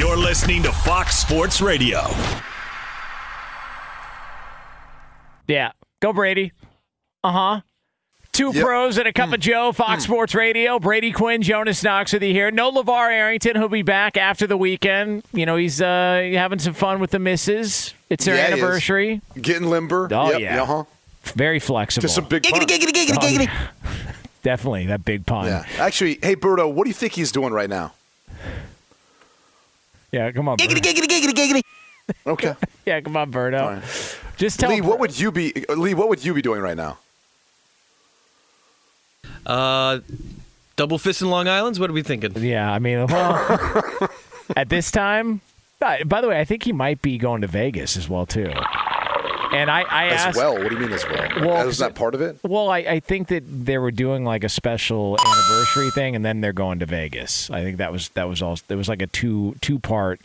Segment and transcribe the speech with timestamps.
[0.00, 2.00] You're listening to Fox Sports Radio.
[5.46, 5.72] Yeah.
[6.00, 6.52] Go Brady.
[7.22, 7.60] Uh huh.
[8.32, 8.64] Two Yep.
[8.64, 10.78] pros and a cup of Joe, Fox Sports Radio.
[10.78, 12.50] Brady Quinn, Jonas Knox with you here.
[12.50, 15.22] No LeVar Arrington, He'll be back after the weekend.
[15.34, 17.92] You know, he's uh, having some fun with the misses.
[18.08, 19.20] It's their Yeah, anniversary.
[19.38, 20.08] Getting limber.
[20.10, 20.62] Oh, yep, yeah.
[20.62, 20.84] Uh-huh.
[21.34, 22.00] Very flexible.
[22.00, 22.58] Just some big pun.
[22.62, 23.68] Oh, yeah.
[24.42, 25.44] Definitely, that big pun.
[25.44, 25.66] Yeah.
[25.78, 27.92] Actually, hey, Berto, what do you think he's doing right now?
[30.12, 30.58] Yeah, come on.
[30.58, 30.82] Berto.
[32.26, 32.54] Okay.
[32.84, 33.60] Yeah, come on, Berto.
[33.62, 34.18] All right.
[34.36, 36.98] Just tell Lee, what would you be Lee, what would you be doing right now?
[39.46, 40.00] Uh,
[40.76, 41.78] double fist in Long Island's.
[41.78, 42.32] What are we thinking?
[42.42, 43.84] Yeah, I mean, well,
[44.56, 45.40] at this time.
[45.78, 48.52] By by the way, I think he might be going to Vegas as well too.
[49.52, 50.54] And I, I As asked, well.
[50.54, 51.28] What do you mean as well?
[51.40, 52.38] Well, Is that part of it?
[52.42, 56.40] Well, I, I think that they were doing like a special anniversary thing, and then
[56.40, 57.50] they're going to Vegas.
[57.50, 58.58] I think that was that was all.
[58.68, 60.20] It was like a two two part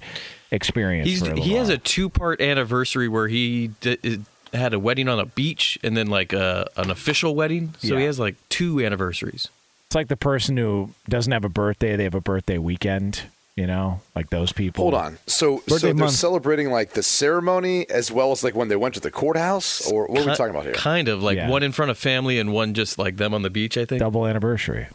[0.52, 1.09] experience.
[1.09, 4.19] He's for he has a two part anniversary where he d-
[4.53, 7.75] had a wedding on a beach and then like a, an official wedding.
[7.80, 9.50] So he has like two anniversaries.
[9.88, 13.24] It's like the person who doesn't have a birthday; they have a birthday weekend.
[13.55, 14.83] You know, like those people.
[14.83, 15.17] Hold on.
[15.27, 16.11] So, Birthday so they're month.
[16.11, 20.07] celebrating like the ceremony as well as like when they went to the courthouse, or
[20.07, 20.73] what are we talking about here?
[20.73, 21.49] Kind of like Yeah.
[21.49, 23.77] one in front of family and one just like them on the beach.
[23.77, 23.99] I think.
[23.99, 24.88] double anniversary.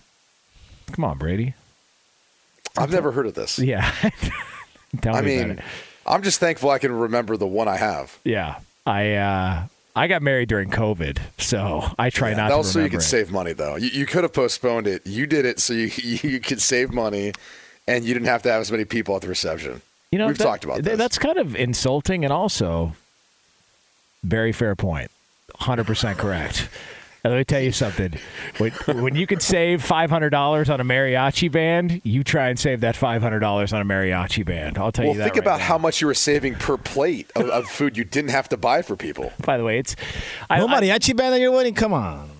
[0.93, 1.55] Come on, Brady.
[2.77, 3.59] I've never heard of this.
[3.59, 3.91] Yeah.
[5.01, 5.65] Tell I me about mean, it.
[6.07, 8.19] I'm just thankful I can remember the one I have.
[8.25, 9.65] Yeah, I uh,
[9.97, 13.01] I got married during COVID, so I try not that to was so you could
[13.01, 13.05] it.
[13.05, 13.77] save money, though.
[13.77, 15.07] You, you could have postponed it.
[15.07, 15.91] You did it so you
[16.23, 17.33] you could save money,
[17.91, 19.83] and you didn't have to have as many people at the reception.
[20.13, 20.99] You know, we've that- talked about th- this.
[20.99, 22.95] That's kind of insulting and also
[24.23, 25.11] very fair point.
[25.61, 26.69] 100% correct.
[27.23, 28.15] And let me tell you something.
[28.57, 32.95] When, when you can save $500 on a mariachi band, you try and save that
[32.97, 34.79] $500 on a mariachi band.
[34.79, 35.25] I'll tell well, you that.
[35.25, 35.67] think right about now.
[35.67, 38.81] how much you were saving per plate of, of food you didn't have to buy
[38.81, 39.33] for people.
[39.45, 39.97] By the way, it's
[40.49, 41.75] I, No I- mariachi band at your wedding?
[41.75, 42.31] Come on.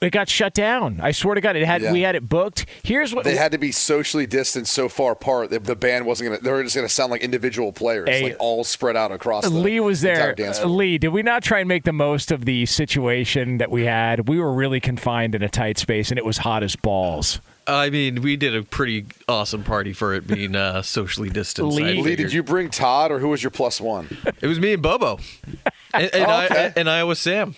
[0.00, 1.00] It got shut down.
[1.02, 1.92] I swear to God, it had Yeah.
[1.92, 2.66] we had it booked.
[2.82, 6.28] Here's what They had to be socially distanced so far apart that the band wasn't
[6.28, 6.44] going to.
[6.44, 9.44] They were just going to sound like individual players, Hey, like all spread out across.
[9.44, 10.34] The Lee was entire there.
[10.34, 10.66] Dance Uh.
[10.66, 14.28] Lee, did we not try and make the most of the situation that we had?
[14.28, 17.40] We were really confined in a tight space, and it was hot as balls.
[17.66, 21.74] I mean, we did a pretty awesome party for it being uh, socially distanced.
[21.78, 24.18] Lee- Lee, did you bring Todd, or who was your plus one?
[24.42, 25.18] It was me and Bobo,
[25.94, 26.72] and, and, I, okay.
[26.76, 27.54] and I was Sam.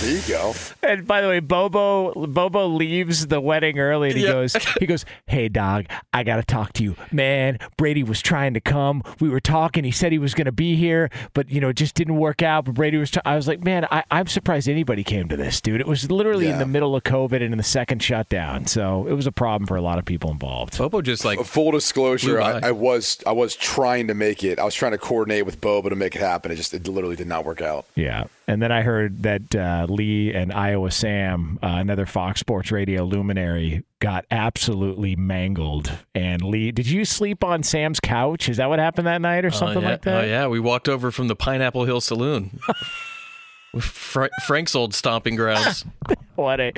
[0.00, 0.54] There you go.
[0.82, 4.32] And by the way, Bobo Bobo leaves the wedding early and he Yeah.
[4.32, 6.94] goes he goes, "Hey dog, I got to talk to you.
[7.10, 9.02] Man, Brady was trying to come.
[9.20, 9.82] We were talking.
[9.84, 12.42] He said he was going to be here, but you know, it just didn't work
[12.42, 12.66] out.
[12.66, 15.60] But Brady was try- I was like, "Man, I I'm surprised anybody came to this,
[15.60, 15.80] dude.
[15.80, 18.66] It was literally in the middle of COVID and in the second shutdown.
[18.66, 20.78] So, it was a problem for a lot of people involved.
[20.78, 22.60] Bobo just like Full disclosure, I.
[22.64, 24.58] I was I was trying to make it.
[24.58, 26.50] I was trying to coordinate with Bobo to make it happen.
[26.52, 27.86] It just it literally did not work out.
[27.94, 28.24] Yeah.
[28.46, 33.04] And then I heard that uh, Lee and Iowa Sam, uh, another Fox Sports Radio
[33.04, 35.90] luminary, got absolutely mangled.
[36.14, 38.48] And Lee, did you sleep on Sam's couch?
[38.48, 39.88] Is that what happened that night or something oh, yeah.
[39.88, 40.24] like that?
[40.24, 42.58] Oh yeah, we walked over from the Pineapple Hill Saloon.
[43.80, 45.84] Fra- Frank's old stomping grounds.
[46.36, 46.72] What a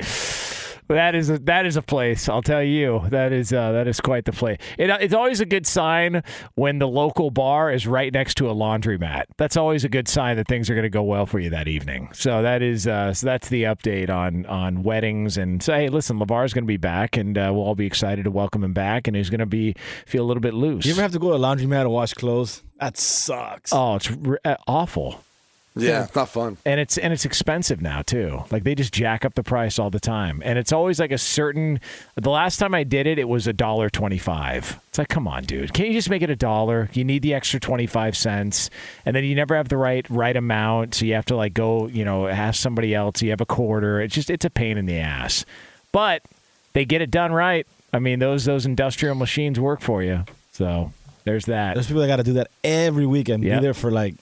[0.95, 2.29] that is a that is a place.
[2.29, 4.57] I'll tell you that is uh, that is quite the place.
[4.77, 6.23] It, it's always a good sign
[6.55, 9.23] when the local bar is right next to a laundromat.
[9.37, 11.67] That's always a good sign that things are going to go well for you that
[11.67, 12.09] evening.
[12.13, 16.19] So that is uh, so that's the update on on weddings and so hey, listen,
[16.19, 19.07] LeVar's going to be back and uh, we'll all be excited to welcome him back
[19.07, 19.75] and he's going to be
[20.05, 20.85] feel a little bit loose.
[20.85, 22.63] You ever have to go to a laundromat to wash clothes?
[22.79, 23.73] That sucks.
[23.73, 25.23] oh, it's r- uh, awful.
[25.83, 26.57] Yeah, it's not fun.
[26.65, 28.43] and it's and it's expensive now too.
[28.51, 31.17] Like they just jack up the price all the time, and it's always like a
[31.17, 31.79] certain.
[32.15, 34.79] The last time I did it, it was a dollar twenty five.
[34.89, 36.89] It's like, come on, dude, can't you just make it a dollar?
[36.93, 38.69] You need the extra twenty five cents,
[39.05, 41.87] and then you never have the right right amount, so you have to like go,
[41.87, 43.21] you know, ask somebody else.
[43.21, 44.01] You have a quarter.
[44.01, 45.45] It's just it's a pain in the ass,
[45.91, 46.21] but
[46.73, 47.65] they get it done right.
[47.93, 50.25] I mean, those those industrial machines work for you.
[50.51, 50.91] So
[51.23, 51.73] there's that.
[51.75, 53.43] There's people that got to do that every weekend.
[53.43, 53.59] Yep.
[53.59, 54.15] Be there for like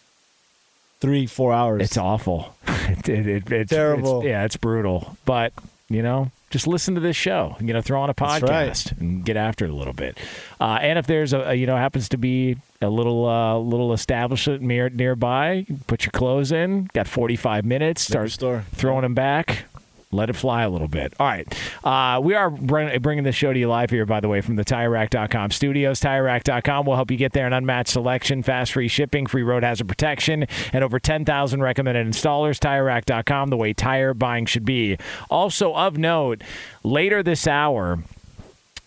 [1.00, 1.82] three, four hours.
[1.84, 2.56] It's awful.
[2.68, 4.20] it, it, it, it's Terrible.
[4.20, 5.18] it's- yeah, it's brutal.
[5.26, 5.54] But
[5.90, 7.56] you know, just listen to this show.
[7.60, 8.92] You know, throw on a podcast right.
[9.00, 10.18] and get after it a little bit.
[10.60, 14.62] Uh, and if there's a, you know happens to be a little uh, little establishment
[14.62, 16.90] near, nearby, put your clothes in.
[16.94, 18.02] Got 45 minutes.
[18.02, 18.32] Start
[18.74, 19.66] throwing them back.
[20.12, 21.14] Let it fly a little bit.
[21.20, 21.48] All right.
[21.84, 24.64] Uh, we are bringing this show to you live here, by the way, from the
[24.64, 26.00] TireRack.com studios.
[26.00, 29.88] TireRack.com will help you get there an unmatched selection, fast free shipping, free road hazard
[29.88, 32.60] protection, and over 10,000 recommended installers.
[32.60, 34.98] TireRack.com, the way tire buying should be.
[35.30, 36.44] Also, of note,
[36.84, 38.00] later this hour,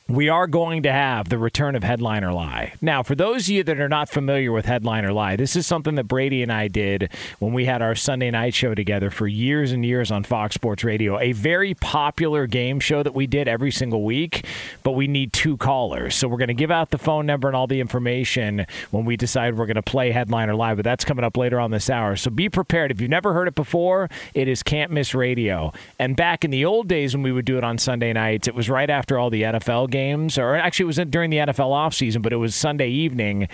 [0.09, 2.73] we are going to have the return of Headline or Lie.
[2.81, 5.67] Now, for those of you that are not familiar with Headline or Lie, this is
[5.67, 7.11] something that Brady and I did
[7.41, 10.83] when we had our Sunday night show together for years and years on Fox Sports
[10.83, 11.19] Radio.
[11.19, 14.47] A very popular game show that we did every single week,
[14.83, 16.15] but we need two callers.
[16.15, 19.19] So we're going to give out the phone number and all the information when we
[19.19, 22.17] decide we're going to play Headliner Live, but that's coming up later on this hour.
[22.17, 22.91] So be prepared.
[22.91, 25.71] If you've never heard it before, it is Can't Miss Radio.
[25.99, 28.55] And back in the old days when we would do it on Sunday nights, it
[28.55, 29.98] was right after all the NFL games,
[30.39, 33.49] or actually it was during the NFL offseason, but it was Sunday evening,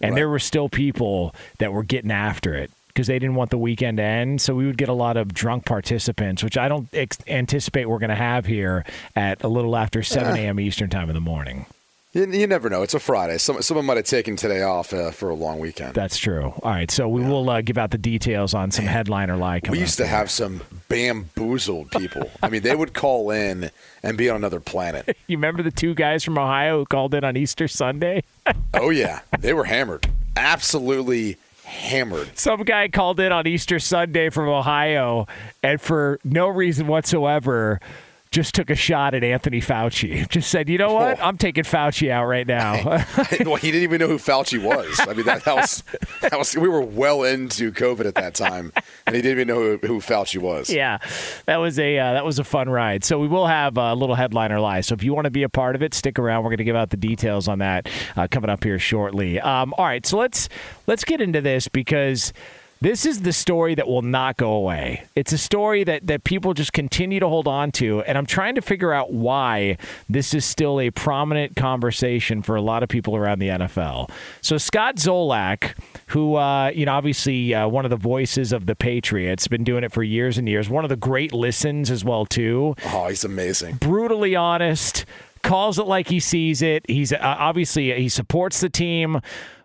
[0.00, 3.58] and there were still people that were getting after it because they didn't want the
[3.58, 4.40] weekend to end.
[4.40, 8.00] So we would get a lot of drunk participants, which I don't ex- anticipate we're
[8.00, 8.84] going to have here
[9.14, 10.58] at a little after 7 a.m.
[10.58, 11.66] Eastern time in the morning.
[12.12, 12.82] You, you never know.
[12.82, 13.36] It's a Friday.
[13.36, 15.94] Some, someone might have taken today off uh, for a long weekend.
[15.94, 16.54] That's true.
[16.62, 19.68] All right, so we will uh, give out the details on some headliner like.
[19.68, 22.30] we used to have some bamboozled people.
[22.42, 23.70] I mean, they would call in
[24.02, 25.16] and be on another planet.
[25.28, 28.22] You remember the two guys from Ohio who called in on Easter Sunday?
[28.72, 30.08] Oh yeah, they were hammered.
[30.36, 32.30] Absolutely hammered.
[32.38, 35.26] Some guy called in on Easter Sunday from Ohio,
[35.62, 37.80] and for no reason whatsoever,
[38.30, 40.28] just took a shot at Anthony Fauci.
[40.38, 41.18] Just said, you know what?
[41.18, 41.24] Oh.
[41.24, 42.82] I'm taking Fauci out right now.
[43.46, 45.00] well, he didn't even know who Fauci was.
[45.00, 45.82] I mean, that, that was
[46.20, 48.72] that was we were well into COVID at that time,
[49.06, 50.70] and he didn't even know who, who Fauci was.
[50.70, 50.98] yeah,
[51.46, 53.04] that was a uh, that was a fun ride.
[53.04, 54.84] So we will have a little headliner live.
[54.84, 56.44] So if you want to be a part of it, stick around.
[56.44, 59.40] We're going to give out the details on that uh, coming up here shortly.
[59.40, 60.48] Um, all right, so let's
[60.86, 62.32] let's get into this because.
[62.80, 65.02] This is the story that will not go away.
[65.16, 68.54] It's a story that, that people just continue to hold on to, and I'm trying
[68.54, 73.16] to figure out why this is still a prominent conversation for a lot of people
[73.16, 74.10] around the NFL.
[74.42, 75.72] So Scott Zolak,
[76.08, 79.82] who uh, you know obviously uh, one of the voices of the Patriots, been doing
[79.82, 80.68] it for years and years.
[80.68, 83.76] One of the great listens as well too Oh, he's amazing.
[83.76, 85.04] brutally honest,
[85.42, 86.84] calls it like he sees it.
[86.88, 89.20] He's uh, obviously he supports the team,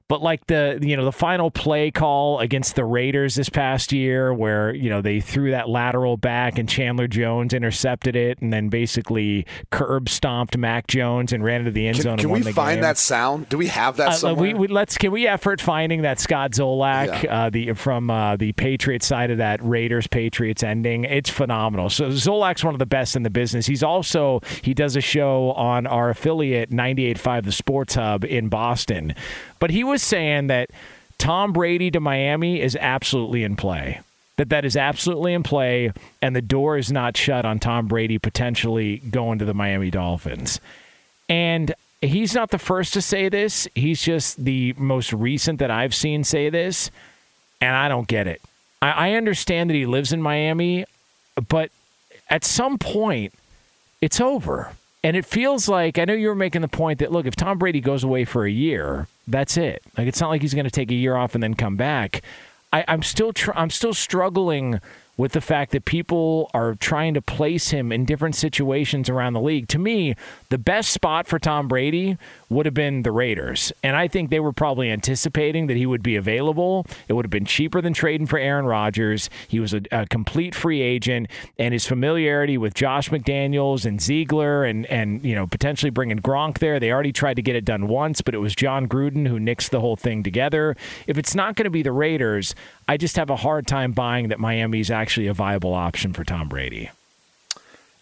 [0.09, 4.33] but like the you know the final play call against the Raiders this past year,
[4.33, 8.69] where you know they threw that lateral back and Chandler Jones intercepted it, and then
[8.69, 12.17] basically curb stomped Mac Jones and ran into the end zone.
[12.17, 12.81] Can, and can we find game.
[12.81, 13.49] that sound?
[13.49, 14.41] Do we have that Uh, somewhere?
[14.41, 17.45] we, we let's can we effort finding that Scott Zolak Yeah.
[17.45, 21.05] uh, the from uh, the Patriots side of that Raiders Patriots ending.
[21.05, 21.89] It's phenomenal.
[21.89, 23.65] So Zolak's one of the best in the business.
[23.65, 29.15] He's also he does a show on our affiliate 98.5 The Sports Hub in Boston.
[29.63, 30.71] But he was saying that
[31.17, 34.01] Tom Brady to Miami is absolutely in play.
[34.35, 38.17] that that is absolutely in play, and the door is not shut on Tom Brady
[38.17, 40.59] potentially going to the Miami Dolphins.
[41.29, 43.65] And he's not the first to say this.
[43.73, 46.91] He's just the most recent that I've seen say this,
[47.61, 48.41] and I don't get it.
[48.81, 50.83] I, I understand that he lives in Miami,
[51.47, 51.71] but
[52.29, 53.33] at some point,
[54.01, 54.73] it's over.
[55.05, 57.57] And it feels like I know you were making the point that look, if Tom
[57.57, 59.81] Brady goes away for a year, that's it.
[59.97, 62.21] Like it's not like he's going to take a year off and then come back.
[62.71, 64.79] I, I'm still tr- I'm still struggling
[65.15, 69.41] with the fact that people are trying to place him in different situations around the
[69.41, 69.67] league.
[69.69, 70.15] To me,
[70.49, 72.17] the best spot for Tom Brady
[72.49, 73.71] would have been the Raiders.
[73.83, 76.85] And I think they were probably anticipating that he would be available.
[77.07, 79.29] It would have been cheaper than trading for Aaron Rodgers.
[79.47, 81.27] He was a, a complete free agent,
[81.59, 86.59] and his familiarity with Josh McDaniels and Ziegler and, and you know potentially bringing Gronk
[86.59, 86.79] there.
[86.79, 89.69] They already tried to get it done once, but it was Jon Gruden who nixed
[89.69, 90.75] the whole thing together.
[91.07, 92.55] If it's not going to be the Raiders,
[92.87, 96.23] I just have a hard time buying that Miami is actually a viable option for
[96.23, 96.89] Tom Brady.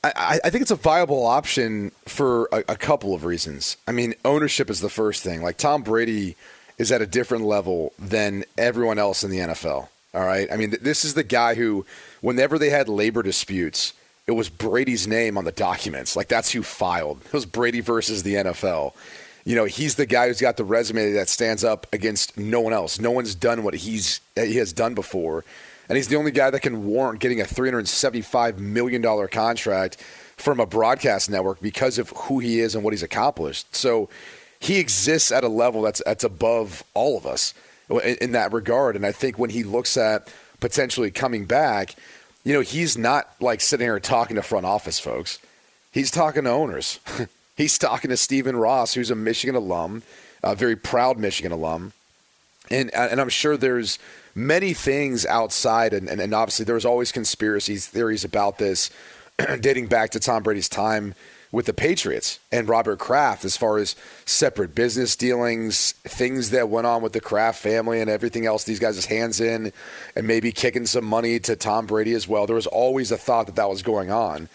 [0.03, 3.77] I, I think it's a viable option for a, a couple of reasons.
[3.87, 5.43] I mean, ownership is the first thing.
[5.43, 6.35] Like Tom Brady
[6.79, 9.89] is at a different level than everyone else in the NFL.
[10.13, 10.51] All right.
[10.51, 11.85] I mean, th- this is the guy who,
[12.21, 13.93] whenever they had labor disputes,
[14.25, 16.15] it was Brady's name on the documents.
[16.15, 17.21] Like that's who filed.
[17.25, 18.93] It was Brady versus the NFL.
[19.43, 22.73] You know, he's the guy who's got the resume that stands up against no one
[22.73, 22.99] else.
[22.99, 25.43] No one's done what he's he has done before,
[25.89, 29.27] and he's the only guy that can warrant getting a three hundred seventy-five million dollar
[29.27, 29.97] contract
[30.37, 33.75] from a broadcast network because of who he is and what he's accomplished.
[33.75, 34.09] So
[34.59, 37.53] he exists at a level that's that's above all of us
[37.89, 38.95] in, in that regard.
[38.95, 41.95] And I think when he looks at potentially coming back,
[42.43, 45.39] you know, he's not like sitting here talking to front office folks.
[45.91, 46.99] He's talking to owners.
[47.55, 50.03] he's talking to Stephen Ross, who's a Michigan alum,
[50.43, 51.93] a very proud Michigan alum.
[52.69, 53.99] And and I'm sure there's
[54.33, 58.89] many things outside, and, and, and obviously there's always conspiracies theories about this,
[59.59, 61.13] dating back to Tom Brady's time
[61.51, 66.87] with the Patriots and Robert Kraft as far as separate business dealings, things that went
[66.87, 68.63] on with the Kraft family and everything else.
[68.63, 69.73] These guys' hands in
[70.15, 72.47] and maybe kicking some money to Tom Brady as well.
[72.47, 74.47] There was always a thought that that was going on.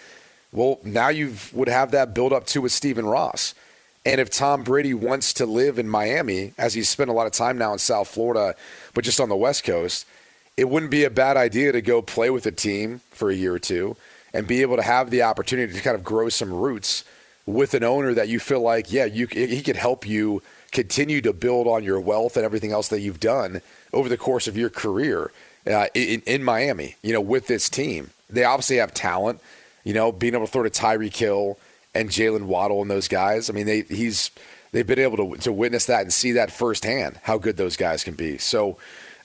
[0.56, 3.54] Well, now you would have that build up to with Stephen Ross.
[4.06, 7.32] And if Tom Brady wants to live in Miami, as he's spent a lot of
[7.34, 8.54] time now in South Florida,
[8.94, 10.06] but just on the West Coast,
[10.56, 13.52] it wouldn't be a bad idea to go play with a team for a year
[13.52, 13.98] or two
[14.32, 17.04] and be able to have the opportunity to kind of grow some roots
[17.44, 21.34] with an owner that you feel like, yeah, you, he could help you continue to
[21.34, 23.60] build on your wealth and everything else that you've done
[23.92, 25.32] over the course of your career
[25.66, 28.10] uh, in, in Miami, you know, with this team.
[28.30, 29.40] They obviously have talent,
[29.86, 31.56] you know, being able to throw to Tyreek Hill
[31.94, 33.48] and Jaylen Waddle and those guys.
[33.48, 34.32] I mean, they he's
[34.72, 38.02] they've been able to to witness that and see that firsthand how good those guys
[38.02, 38.36] can be.
[38.36, 38.78] So,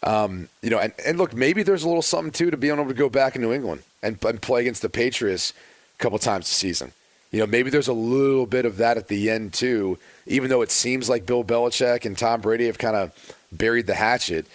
[0.04, 2.88] um, you know, and, and look, maybe there's a little something too to being able
[2.88, 5.52] to go back in New England and, and play against the Patriots
[5.96, 6.94] a couple times a season.
[7.32, 9.98] You know, maybe there's a little bit of that at the end too.
[10.28, 13.96] Even though it seems like Bill Belichick and Tom Brady have kind of buried the
[13.96, 14.46] hatchet,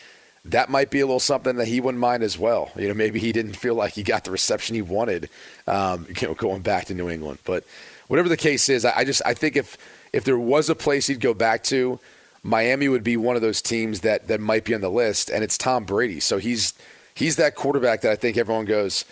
[0.51, 2.71] that might be a little something that he wouldn't mind as well.
[2.77, 5.29] You know, maybe he didn't feel like he got the reception he wanted,
[5.67, 7.39] um, you know, going back to New England.
[7.45, 7.65] But
[8.09, 9.77] whatever the case is, I, I just I think if
[10.13, 11.99] if there was a place he'd go back to,
[12.43, 15.43] Miami would be one of those teams that that might be on the list, and
[15.43, 16.21] it's Tom Brady.
[16.21, 16.75] So he's
[17.15, 19.05] he's that quarterback that I think everyone goes,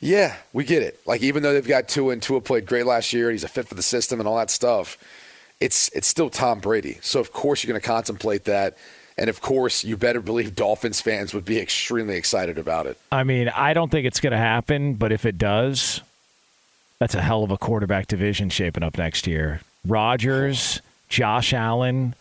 [0.00, 1.00] yeah, we get it.
[1.06, 3.48] Like even though they've got Tua and Tua played great last year, and he's a
[3.48, 4.98] fit for the system and all that stuff.
[5.58, 6.98] It's it's still Tom Brady.
[7.00, 8.76] So of course you're going to contemplate that.
[9.18, 12.98] And of course, you better believe Dolphins fans would be extremely excited about it.
[13.10, 16.02] I mean, I don't think it's going to happen, but if it does,
[16.98, 19.60] that's a hell of a quarterback division shaping up next year.
[19.86, 22.14] Rodgers, Josh Allen,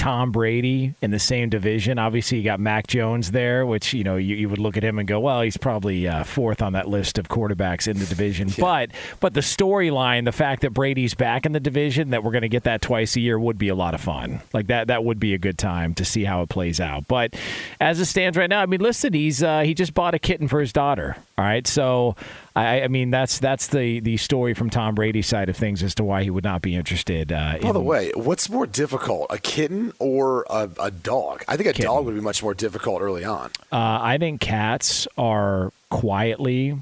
[0.00, 1.98] Tom Brady in the same division.
[1.98, 4.98] Obviously, you got Mac Jones there, which you know you, you would look at him
[4.98, 8.48] and go, "Well, he's probably uh, fourth on that list of quarterbacks in the division."
[8.48, 8.54] Yeah.
[8.60, 8.90] But
[9.20, 12.48] but the storyline, the fact that Brady's back in the division, that we're going to
[12.48, 14.40] get that twice a year, would be a lot of fun.
[14.54, 17.06] Like that that would be a good time to see how it plays out.
[17.06, 17.36] But
[17.78, 20.48] as it stands right now, I mean, listen, he's uh, he just bought a kitten
[20.48, 21.14] for his daughter.
[21.36, 22.16] All right, so
[22.56, 25.94] I, I, mean that's that's the the story from Tom Brady's side of things as
[25.96, 27.30] to why he would not be interested.
[27.30, 31.44] Uh, By in, the way, what's more difficult, a kitten or a, a dog?
[31.46, 31.86] I think a kitten.
[31.86, 33.50] dog would be much more difficult early on.
[33.70, 36.76] Uh, I think cats are quietly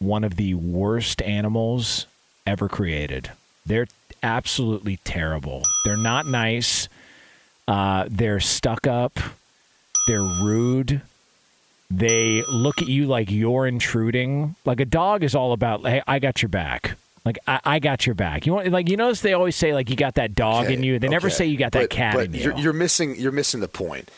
[0.00, 2.06] one of the worst animals
[2.44, 3.30] ever created.
[3.64, 3.86] They're
[4.22, 5.62] absolutely terrible.
[5.84, 6.88] They're not nice.
[7.68, 9.18] Uh, they're stuck up.
[10.08, 11.00] They're rude
[11.98, 14.56] they look at you like you're intruding.
[14.64, 16.96] Like a dog is all about, hey, I got your back.
[17.24, 18.46] Like I, I got your back.
[18.46, 20.74] You want like you notice they always say like you got that dog okay.
[20.74, 20.98] in you.
[20.98, 21.12] They okay.
[21.14, 22.40] never say you got that cat but in you.
[22.40, 24.10] You're, you're missing you're missing the point.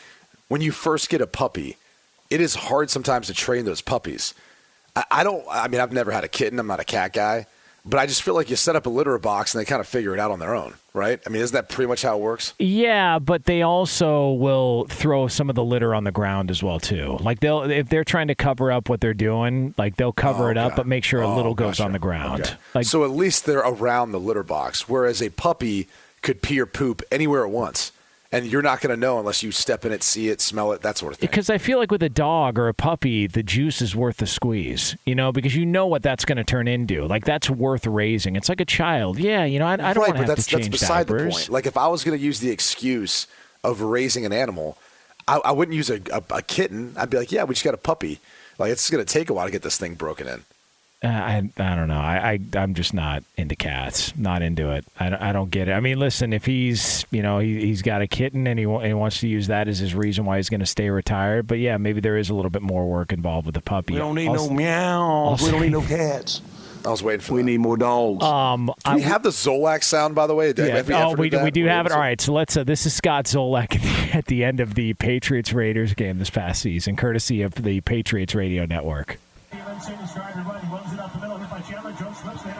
[0.47, 1.77] When you first get a puppy,
[2.29, 4.33] it is hard sometimes to train those puppies.
[4.95, 5.45] I, I don't.
[5.51, 6.57] I mean, I've never had a kitten.
[6.57, 7.45] I'm not a cat guy,
[7.85, 9.87] but I just feel like you set up a litter box and they kind of
[9.87, 11.19] figure it out on their own, right?
[11.25, 12.53] I mean, isn't that pretty much how it works?
[12.57, 16.79] Yeah, but they also will throw some of the litter on the ground as well
[16.79, 17.17] too.
[17.19, 20.51] Like they'll if they're trying to cover up what they're doing, like they'll cover Oh,
[20.51, 20.75] it up, okay.
[20.77, 21.83] but make sure a Oh, little goes gotcha.
[21.83, 22.41] on the ground.
[22.43, 22.53] Okay.
[22.73, 25.87] Like so at least they're around the litter box, whereas a puppy
[26.21, 27.91] could pee or poop anywhere at once,
[28.35, 30.81] and you're not going to know unless you step in it, see it, smell it,
[30.81, 31.29] that sort of thing.
[31.29, 34.27] because I feel like with a dog or a puppy, the juice is worth the
[34.27, 37.05] squeeze, you know, because you know what that's going to turn into.
[37.05, 38.35] Like that's worth raising.
[38.35, 39.19] It's like a child.
[39.19, 41.21] Yeah, you know, I, I don't right, want to have to change that's beside diapers.
[41.21, 41.49] the point.
[41.49, 43.27] Like if I was going to use the excuse
[43.63, 44.77] of raising an animal,
[45.29, 46.93] I, I wouldn't use a, a, a kitten.
[46.97, 48.19] I'd be like, yeah, we just got a puppy.
[48.59, 50.43] Like it's going to take a while to get this thing broken in.
[51.05, 51.99] Uh, I I don't know.
[51.99, 54.11] I, I I'm just not into cats.
[54.17, 54.85] Not into it.
[54.99, 55.73] I, don't- I don't get it.
[55.73, 58.85] I mean, listen, if he's you know he he's got a kitten and he, and
[58.85, 61.47] he wants to use that as his reason why he's going to stay retired.
[61.47, 63.93] But yeah, maybe there is a little bit more work involved with the puppy.
[63.93, 65.37] We don't need Also- no meow.
[65.41, 66.41] We don't need no cats.
[66.85, 67.33] I was waiting for.
[67.33, 67.45] We that.
[67.47, 68.23] need more dogs.
[68.23, 70.53] Um, Do we have the Zolak sound, by the way?
[70.55, 70.65] Yeah.
[70.67, 71.89] Have we Oh, efforted we, do- we do have it.
[71.89, 72.21] able All to- right.
[72.21, 72.55] So let's.
[72.55, 76.19] Uh, this is Scott Zolak at the, at the end of the Patriots Raiders game
[76.19, 79.17] this past season, courtesy of the Patriots Radio Network.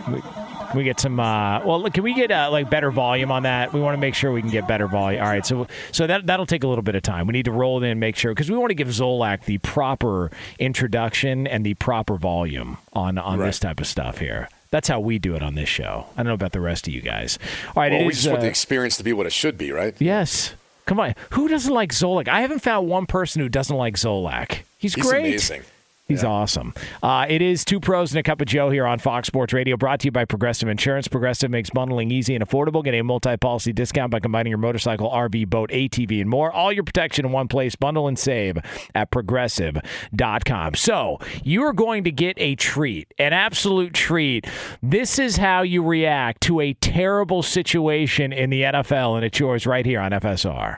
[0.06, 1.20] Can we get some?
[1.20, 3.74] Uh, well, look, can we get uh, like better volume on that?
[3.74, 5.22] We want to make sure we can get better volume.
[5.22, 7.28] All right, so so that that'll take a little bit of time.
[7.28, 9.46] We need to roll it in and make sure because we want to give Zolak
[9.46, 14.50] the proper introduction and the proper volume on on this type of stuff here.
[14.72, 16.08] That's how we do it on this show.
[16.14, 17.40] I don't know about the rest of you guys.
[17.68, 19.58] All right, Well, we is, just want the uh, experience to be what it should
[19.58, 19.96] be, right?
[20.00, 20.54] Yes.
[20.86, 21.16] Come on.
[21.32, 22.28] Who doesn't like Zolak?
[22.28, 24.64] I haven't found one person who doesn't like Zolak.
[24.78, 25.20] He's, He's great.
[25.28, 25.64] amazing.
[26.08, 26.74] He's awesome.
[27.02, 29.76] Uh, it is two pros and a cup of Joe here on Fox Sports Radio,
[29.76, 31.08] brought to you by Progressive Insurance.
[31.08, 32.84] Progressive makes bundling easy and affordable.
[32.84, 36.52] Get a multi-policy discount by combining your motorcycle, RV, boat, ATV, and more.
[36.52, 37.76] All your protection in one place.
[37.76, 38.60] Bundle and save
[38.94, 40.76] at progressive.com.
[40.76, 44.46] So you are going to get a treat, an absolute treat.
[44.84, 49.66] This is how you react to a terrible situation in the NFL, and it's yours
[49.66, 50.78] right here on FSR.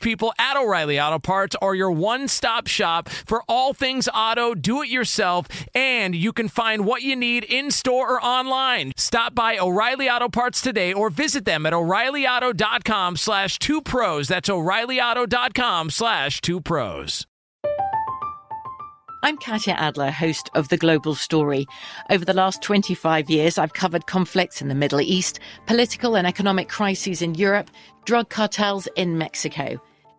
[0.01, 4.81] people at O'Reilly Auto Parts are your one stop shop for all things auto, do
[4.81, 8.91] it yourself, and you can find what you need in store or online.
[8.97, 14.27] Stop by O'Reilly Auto Parts today or visit them at o'ReillyAuto.com slash two pros.
[14.27, 17.25] That's o'ReillyAuto.com slash two pros.
[19.23, 21.67] I'm Katya Adler, host of The Global Story.
[22.09, 26.69] Over the last 25 years, I've covered conflicts in the Middle East, political and economic
[26.69, 27.69] crises in Europe,
[28.05, 29.79] drug cartels in Mexico.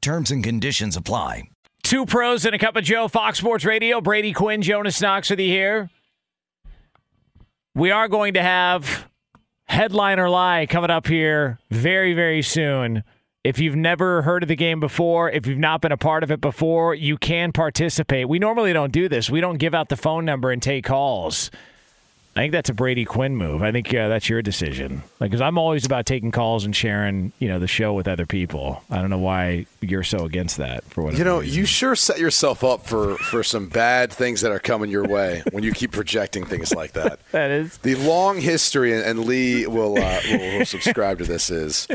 [0.00, 1.50] Terms and conditions apply.
[1.82, 4.00] Two pros and a cup of Joe, Fox Sports Radio.
[4.00, 5.90] Brady Quinn, Jonas Knox with you here.
[7.74, 9.08] We are going to have
[9.66, 13.04] headline or lie coming up here very, very soon.
[13.44, 16.30] If you've never heard of the game before, if you've not been a part of
[16.30, 18.28] it before, you can participate.
[18.28, 19.30] We normally don't do this.
[19.30, 21.50] We don't give out the phone number and take calls.
[22.36, 23.60] I think that's a Brady Quinn move.
[23.62, 25.02] I think uh, that's your decision.
[25.18, 28.24] Like, because I'm always about taking calls and sharing, you know, the show with other
[28.24, 28.84] people.
[28.88, 31.18] I don't know why you're so against that for whatever.
[31.18, 31.58] You know, reason.
[31.58, 35.42] you sure set yourself up for, for some bad things that are coming your way
[35.50, 37.18] when you keep projecting things like that.
[37.32, 41.50] that is The long history, and- and Lee will, uh, will, will subscribe to this,
[41.50, 41.88] is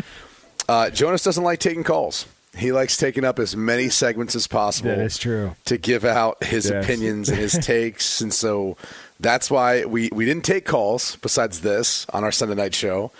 [0.67, 2.25] uh, Jonas doesn't like taking calls.
[2.57, 4.89] He likes taking up as many segments as possible.
[4.89, 5.55] That is true.
[5.65, 6.83] To give out his Yes.
[6.85, 8.21] opinions and his takes.
[8.21, 8.77] And so
[9.19, 13.11] that's why we, we didn't take calls besides this on our Sunday night show.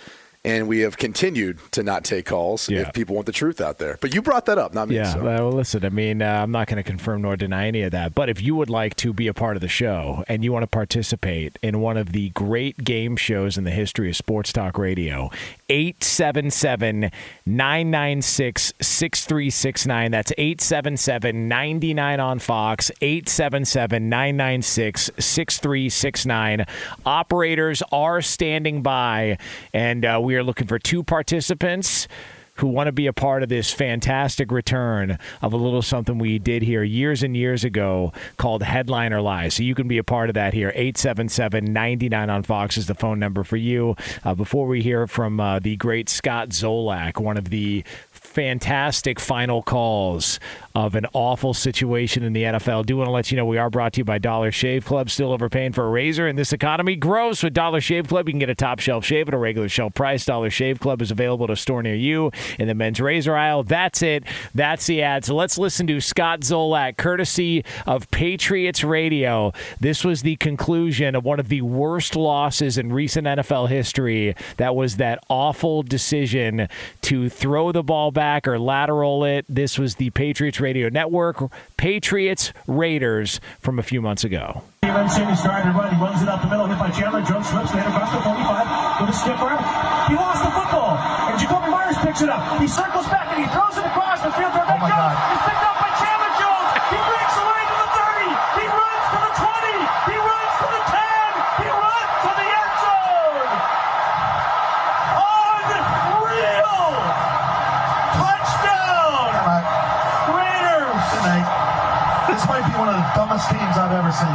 [0.44, 2.82] And we have continued to not take calls Yeah.
[2.82, 3.98] if people want the truth out there.
[4.00, 4.94] But you brought that up, not me.
[4.94, 5.24] Yeah, so.
[5.24, 8.14] well, listen, I mean, uh, I'm not going to confirm nor deny any of that.
[8.14, 10.62] But if you would like to be a part of the show and you want
[10.62, 14.78] to participate in one of the great game shows in the history of Sports Talk
[14.78, 15.32] Radio,
[15.68, 17.10] 877
[17.44, 20.10] 996 6369.
[20.10, 26.66] That's 877 99 on Fox, 877 996 6369.
[27.04, 29.38] Operators are standing by,
[29.72, 32.06] and uh, we are looking for two participants
[32.56, 36.38] who want to be a part of this fantastic return of a little something we
[36.38, 39.52] did here years and years ago called Headliner Live.
[39.52, 40.70] So you can be a part of that here.
[40.74, 43.96] 877 99 on Fox is the phone number for you.
[44.24, 47.84] Uh, before we hear from uh, the great Scott Zolak, one of the
[48.36, 50.38] fantastic final calls
[50.76, 52.84] of an awful situation in the NFL.
[52.84, 55.08] Do want to let you know we are brought to you by Dollar Shave Club.
[55.08, 56.96] Still overpaying for a razor in this economy?
[56.96, 57.42] Gross.
[57.42, 59.94] With Dollar Shave Club, you can get a top shelf shave at a regular shelf
[59.94, 60.26] price.
[60.26, 63.62] Dollar Shave Club is available at a store near you in the men's razor aisle.
[63.62, 64.24] That's it.
[64.54, 65.24] That's the ad.
[65.24, 69.54] So let's listen to Scott Zolak, courtesy of Patriots Radio.
[69.80, 74.34] This was the conclusion of one of the worst losses in recent NFL history.
[74.58, 76.68] That was that awful decision
[77.00, 79.46] to throw the ball back or lateral it.
[79.48, 81.38] This was the Patriots Radio Network,
[81.76, 84.66] Patriots Raiders from a few months ago.
[84.82, 87.22] He runs in, started to run, he runs it up the middle, hit by Chandler,
[87.22, 89.62] Jones slips, they hit across the 45 with a stiff arm.
[90.10, 90.98] He lost the football,
[91.30, 92.42] and Jakobi Meyers picks it up.
[92.58, 95.06] He circles back and he throws it across the field for Vic oh my Jones.
[95.06, 95.35] God.
[113.36, 114.28] Dumbest teams I've ever seen.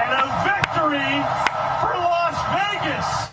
[0.00, 1.12] and a victory
[1.80, 3.28] for Las Vegas.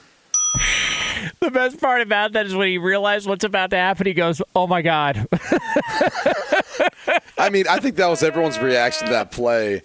[1.40, 4.42] The best part about that is when he realized what's about to happen, he goes,
[4.54, 5.26] Oh my God.
[7.38, 9.82] I mean, I think that was everyone's reaction to that play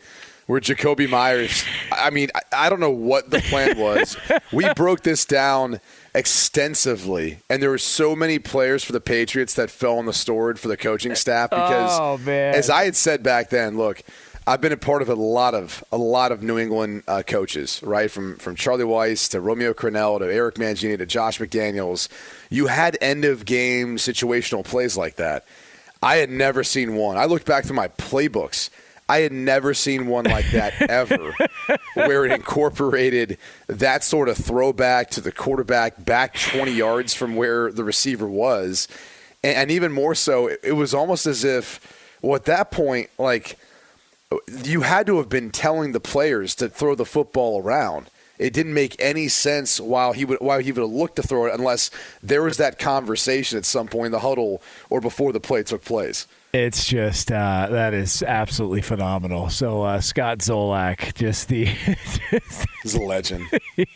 [0.47, 4.17] where Jakobi Meyers, I mean, I, I don't know what the plan was.
[4.53, 5.79] we broke this down
[6.15, 10.59] extensively, and there were so many players for the Patriots that fell on the sword
[10.59, 12.17] for the coaching staff because, Oh,
[12.55, 14.03] as I had said back then, look,
[14.47, 17.81] I've been a part of a lot of a lot of New England uh, coaches,
[17.83, 18.11] right?
[18.11, 22.09] From from Charlie Weis to Romeo Crennel to Eric Mangini to Josh McDaniels.
[22.51, 25.45] You had end of game situational plays like that.
[26.03, 27.17] I had never seen one.
[27.17, 28.69] I looked back through my playbooks.
[29.13, 31.35] I had never seen one like that ever,
[31.93, 37.71] where it incorporated that sort of throwback to the quarterback back 20 yards from where
[37.71, 38.89] the receiver was.
[39.45, 41.79] And, and even more so, it, it was almost as if,
[42.23, 43.59] well, at that point, like,
[44.65, 48.09] you had to have been telling the players to throw the football around.
[48.39, 51.45] It didn't make any sense while he would while he would have looked to throw
[51.45, 51.91] it unless
[52.23, 55.85] there was that conversation at some point in the huddle or before the play took
[55.85, 56.27] place.
[56.55, 59.49] It's just uh, that is absolutely phenomenal.
[59.49, 61.65] So uh, Scott Zolak, just the
[62.83, 63.49] He's a legend.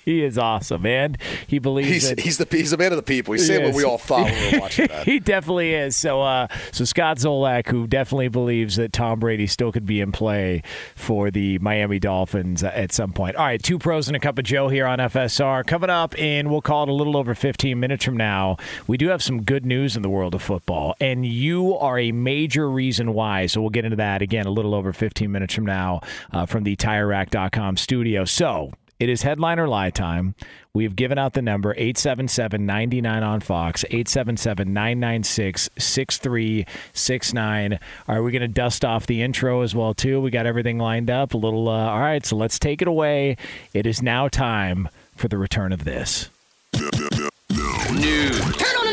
[0.07, 1.16] he is awesome, man.
[1.47, 3.35] He believes He's that he's the he's a man of the people.
[3.35, 3.90] He's saying what we Yes.
[3.90, 5.05] all thought when we were watching that.
[5.05, 5.97] he definitely is.
[5.97, 10.11] So, uh, so Scott Zolak, who definitely believes that Tom Brady still could be in
[10.11, 10.62] play
[10.95, 13.37] for the Miami Dolphins at some point.
[13.37, 15.66] All right, two pros and a cup of Joe here on FSR.
[15.66, 18.57] Coming up in, we'll call it a little over 15 minutes from now.
[18.87, 22.12] We do have some good news in the world of football, and you are a
[22.12, 23.46] major reason why.
[23.46, 26.00] So we'll get into that again a little over 15 minutes from now
[26.32, 28.24] uh, from the TireRack.com studio.
[28.24, 28.72] So.
[28.98, 30.35] It is headline or lie time.
[30.72, 37.72] We've given out the number 877 99 on Fox, 877 996 6369.
[37.74, 40.18] All right, we're going to dust off the intro as well, too.
[40.20, 41.35] We got everything lined up.
[41.35, 43.37] A little, uh, all right, so let's take it away.
[43.74, 46.30] It is now time for the return of this.
[47.92, 48.38] News.
[48.56, 48.86] Turn on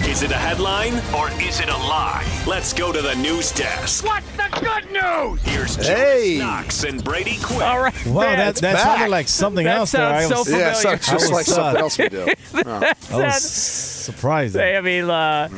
[0.00, 0.08] news.
[0.10, 2.26] Is it a headline or is it a lie?
[2.46, 4.04] Let's go to the news desk.
[4.04, 5.42] What's the good news?
[5.42, 6.38] Here's Hey.
[6.38, 7.62] Jonas Knox and Brady Quinn.
[7.62, 8.06] All right.
[8.06, 8.38] Wow, man.
[8.38, 10.06] that, that sounded like something That else there.
[10.06, 10.64] I sounds so was, familiar.
[10.66, 12.26] Yeah, it sounds just like something else we do.
[12.54, 12.92] Oh.
[13.10, 13.42] I was
[14.04, 14.54] surprised.
[14.54, 15.48] They, I mean, uh,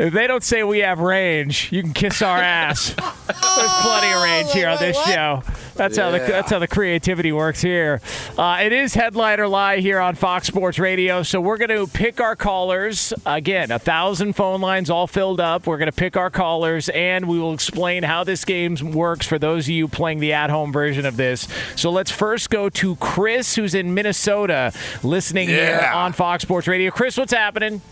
[0.00, 2.94] if they don't say we have range, you can kiss our ass.
[2.96, 5.42] There's plenty of range here on this show.
[5.74, 8.00] That's how the that's how the creativity works here.
[8.36, 11.22] Uh, it is headline or lie here on Fox Sports Radio.
[11.22, 13.70] So we're going to pick our callers again.
[13.70, 15.66] A thousand phone lines all filled up.
[15.66, 19.38] We're going to pick our callers, and we will explain how this game works for
[19.38, 21.46] those of you playing the at-home version of this.
[21.76, 26.90] So let's first go to Chris, who's in Minnesota, listening here on Fox Sports Radio.
[26.90, 27.82] Chris, what's happening?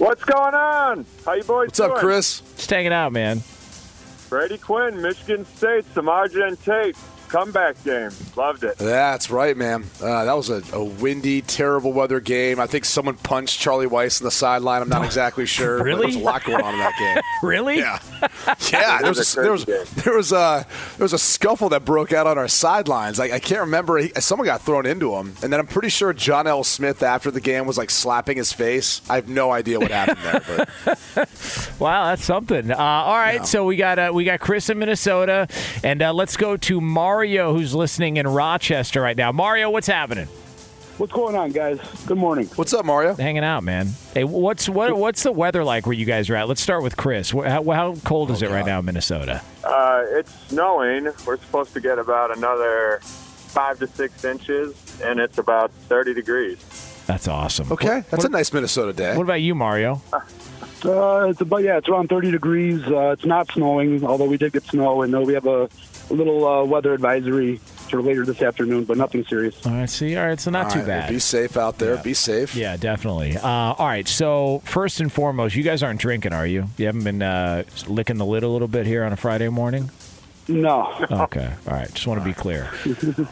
[0.00, 1.04] What's going on?
[1.26, 1.96] How you boys What's up.
[1.96, 2.40] Chris?
[2.56, 3.42] Just hanging out, man.
[4.30, 6.96] Brady Quinn, Michigan State, Samardzija and Tate.
[7.30, 8.10] Comeback game.
[8.36, 8.76] Loved it.
[8.78, 9.84] That's right, man.
[10.02, 12.58] Uh, that was a, a windy, terrible weather game.
[12.58, 14.82] I think someone punched Charlie Weis on the sideline.
[14.82, 15.82] I'm not exactly sure.
[15.82, 16.00] Really?
[16.00, 17.22] There was a lot going on in that game.
[17.42, 17.78] Really?
[17.78, 17.98] Yeah,
[18.70, 18.98] yeah.
[18.98, 20.66] There was a, there was there was a
[20.98, 23.18] there was a scuffle that broke out on our sidelines.
[23.18, 23.96] Like I can't remember.
[23.96, 26.62] He, someone got thrown into him, and then I'm pretty sure John L.
[26.62, 29.00] Smith after the game was like slapping his face.
[29.08, 30.66] I have no idea what happened there.
[30.84, 31.28] But
[31.80, 32.70] Wow, that's something.
[32.70, 35.48] Uh, all right, so we got uh, we got Chris in Minnesota,
[35.82, 36.80] and uh, let's go to
[37.20, 39.30] Mario, who's listening in Rochester right now.
[39.30, 40.26] Mario, what's happening?
[40.96, 41.78] What's going on, guys?
[42.06, 42.46] Good morning.
[42.56, 43.12] What's up, Mario?
[43.14, 43.88] Hanging out, man.
[44.14, 46.48] Hey, what's what what's the weather like where you guys are at?
[46.48, 47.28] Let's start with Chris.
[47.30, 49.42] How, how cold is it right now in Minnesota?
[49.62, 51.08] Uh, it's snowing.
[51.26, 57.04] We're supposed to get about another five to six inches, and it's about 30 degrees.
[57.06, 57.70] That's awesome.
[57.70, 59.14] okay, that's a nice Minnesota day.
[59.14, 60.00] What about you, Mario?
[60.84, 62.82] Uh, it's about yeah, it's around 30 degrees.
[62.86, 65.89] Uh, it's not snowing, although we did get snow, and uh, we have a, a
[66.10, 69.64] little uh, weather advisory for later this afternoon, but nothing serious.
[69.66, 71.10] All right, see, all right, so not All too right, bad.
[71.10, 71.96] Be safe out there.
[71.98, 72.54] Be safe.
[72.54, 73.36] Yeah, definitely.
[73.36, 74.06] Uh, all right.
[74.06, 76.66] So first and foremost, you guys aren't drinking, are you?
[76.76, 79.90] You haven't been uh, licking the lid a little bit here on a Friday morning.
[80.48, 80.92] No.
[81.10, 81.52] Okay.
[81.68, 81.92] All right.
[81.92, 82.68] Just want to be clear.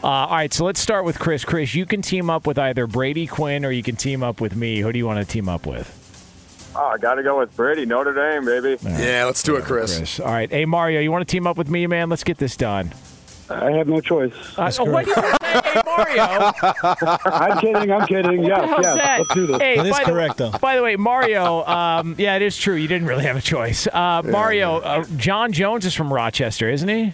[0.01, 0.53] Uh, all right.
[0.53, 1.43] So let's start with Chris.
[1.43, 4.55] Chris, you can team up with either Brady Quinn or you can team up with
[4.55, 4.79] me.
[4.79, 5.95] Who do you want to team up with?
[6.75, 8.77] Oh, I got to go with Brady, Notre Dame, baby.
[8.83, 9.97] Yeah, let's do it, Chris.
[9.97, 10.19] Chris.
[10.19, 10.49] All right.
[10.49, 12.09] Hey, Mario, you want to team up with me, man?
[12.09, 12.93] Let's get this done.
[13.49, 14.31] I have no choice.
[14.57, 15.33] Uh, oh, what do you say?
[15.41, 16.23] Hey, Mario.
[17.25, 17.91] I'm kidding.
[17.91, 18.43] I'm kidding.
[18.43, 18.95] What the Yes, hell's yes.
[18.97, 19.19] that?
[19.21, 19.57] Let's do this.
[19.57, 20.51] Hey, That is by the- correct, though.
[20.51, 22.75] By the way, Mario, um, yeah, it is true.
[22.75, 23.87] You didn't really have a choice.
[23.87, 27.13] Uh, Mario, uh, Jon Jones is from Rochester, isn't he?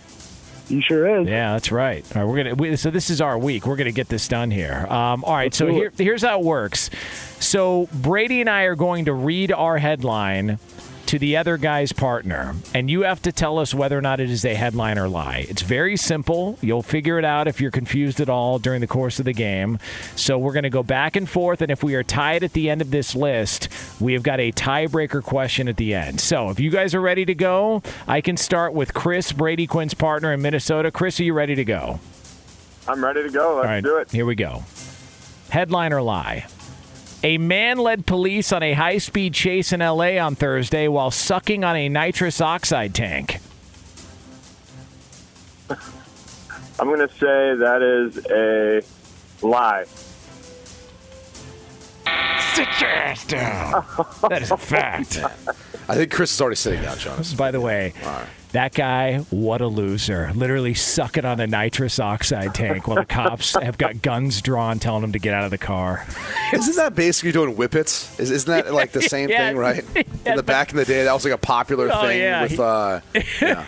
[0.68, 1.28] He sure is.
[1.28, 2.04] Yeah, that's right.
[2.16, 2.56] All right, we're gonna.
[2.56, 3.68] We, so this is our week.
[3.68, 4.86] We're gonna get this done here.
[4.90, 5.54] Um, all right.
[5.54, 6.90] So here, here's how it works.
[7.40, 10.58] So Brady and I are going to read our headline
[11.08, 14.30] to the other guy's partner, and you have to tell us whether or not it
[14.30, 15.46] is a headline or lie.
[15.50, 16.58] It's very simple.
[16.62, 19.80] You'll figure it out if you're confused at all during the course of the game.
[20.16, 22.70] So we're going to go back and forth, and if we are tied at the
[22.70, 26.20] end of this list, we have got a tiebreaker question at the end.
[26.20, 29.94] So if you guys are ready to go, I can start with Chris, Brady Quinn's
[29.94, 30.92] partner in Minnesota.
[30.92, 32.00] Chris, are you ready to go?
[32.88, 33.56] I'm ready to go.
[33.56, 34.12] Let's All right, do it.
[34.12, 34.64] Here we go.
[35.50, 36.46] Headline or lie?
[37.26, 41.64] A man led police on a high speed chase in LA on Thursday while sucking
[41.64, 43.40] on a nitrous oxide tank.
[46.80, 48.84] I'm going to say that is a
[49.44, 49.86] lie.
[52.54, 53.84] Sit your ass down.
[54.30, 55.20] that is a fact.
[55.90, 57.34] I think Chris is already sitting down, Jonas.
[57.34, 57.94] By the way,
[58.56, 60.32] that guy, what a loser.
[60.36, 65.04] Literally sucking on a nitrous oxide tank while the cops have got guns drawn telling
[65.04, 66.06] him to get out of the car.
[66.54, 68.20] Isn't that basically doing whippets?
[68.20, 69.48] Is, isn't that like the same Yeah.
[69.50, 69.84] thing, right?
[70.26, 72.42] In the back in the day, that was like a popular Oh, thing yeah.
[72.44, 72.60] with.
[72.60, 73.02] Uh,
[73.42, 73.66] yeah.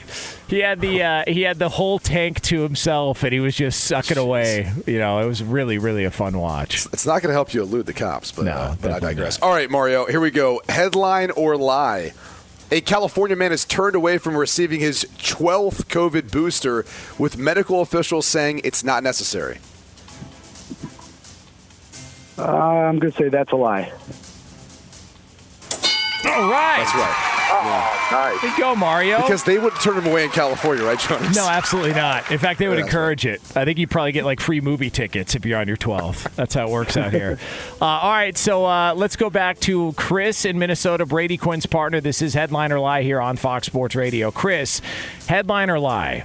[0.47, 3.83] He had the uh, he had the whole tank to himself, and he was just
[3.83, 4.71] sucking away.
[4.87, 6.85] You know, it was really, really a fun watch.
[6.93, 9.15] It's not going to help you elude the cops, but, No, uh, but I definitely
[9.15, 9.41] digress.
[9.41, 10.61] All right, Mario, here we go.
[10.69, 12.13] Headline or lie?
[12.69, 16.85] A California man is turned away from receiving his 12th COVID booster,
[17.17, 19.59] with medical officials saying it's not necessary.
[22.37, 23.91] Uh, I'm going to say that's a lie.
[26.25, 26.77] All right.
[26.77, 27.36] That's right.
[27.49, 28.41] Nice.
[28.41, 29.21] Good go, Mario.
[29.21, 31.35] Because they wouldn't turn him away in California, right, Jonas?
[31.35, 32.29] No, absolutely not.
[32.31, 33.41] In fact, they would Yeah, that's encourage it.
[33.55, 36.33] I think you probably get like free movie tickets if you're on your 12th.
[36.35, 37.37] That's how it works out here.
[37.79, 42.01] Uh, all right, so uh, let's go back to Chris in Minnesota, Brady Quinn's partner.
[42.01, 44.31] This is Headline or Lie here on Fox Sports Radio.
[44.31, 44.81] Chris,
[45.27, 46.23] headline or lie?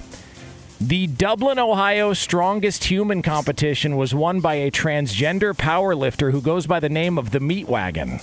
[0.81, 6.79] The Dublin, Ohio Strongest Human competition was won by a transgender powerlifter who goes by
[6.79, 8.19] the name of the Meat Wagon.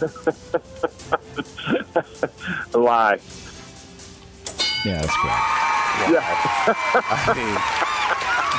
[2.74, 3.18] Lie.
[4.84, 5.40] Yeah, that's correct.
[7.10, 7.54] I mean,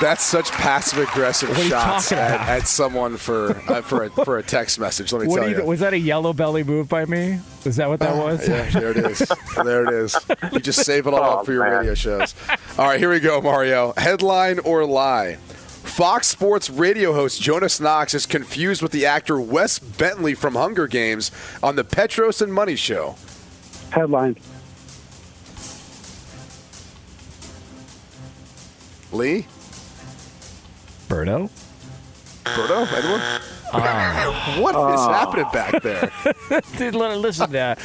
[0.02, 4.10] that's such passive aggressive What are you shots at, at someone for uh, for a,
[4.12, 5.12] for a text message.
[5.12, 5.66] Let me What tell you, you.
[5.66, 7.40] was that a yellow belly move by me?
[7.66, 8.48] Was that what that was?
[8.48, 9.22] Yeah, there it is.
[9.64, 10.16] There it is.
[10.52, 11.78] You just save it all Oh, up for your man.
[11.80, 12.34] radio shows.
[12.78, 13.94] All right, here we go, Mario.
[13.98, 15.38] Headline or lie?
[16.02, 20.88] Fox Sports radio host Jonas Knox is confused with the actor Wes Bentley from Hunger
[20.88, 21.30] Games
[21.62, 23.18] on the Petros and Money Show.
[23.92, 24.36] Headline.
[29.12, 29.46] Lee?
[31.08, 31.52] Birdo?
[32.46, 32.92] Birdo?
[32.92, 33.22] Anyone?
[33.74, 34.58] Ah.
[34.60, 35.12] what is Oh.
[35.12, 36.12] happening back there?
[36.78, 37.76] Dude, li- listen, uh,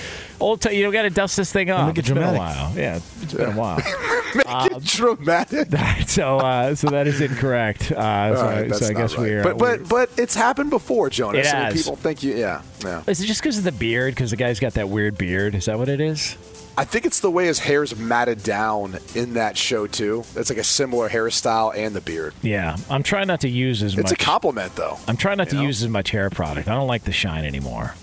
[0.40, 1.86] old t- you got to dust this thing off.
[1.88, 2.72] Make it It's been a while.
[2.76, 3.76] Yeah, it's been a while.
[4.34, 5.68] Make it dramatic.
[6.08, 7.92] so, uh, so that is incorrect.
[7.92, 9.20] Uh, so, All right, so I guess right.
[9.22, 9.42] we're.
[9.42, 11.46] But we're- but but it's happened before, Jonas.
[11.46, 11.82] It and has.
[11.82, 12.34] people think you.
[12.36, 13.02] Yeah, yeah.
[13.06, 14.14] is it just because of the beard?
[14.14, 15.54] Because the guy's got that weird beard.
[15.54, 16.36] Is that what it is?
[16.78, 20.24] I think it's the way his hair's matted down in that show too.
[20.34, 22.34] It's like a similar hairstyle and the beard.
[22.42, 24.12] Yeah, I'm trying not to use as It's much.
[24.12, 24.98] It's a compliment, though.
[25.08, 25.62] I'm trying not to know?
[25.62, 26.68] use as much hair product.
[26.68, 27.94] I don't like the shine anymore.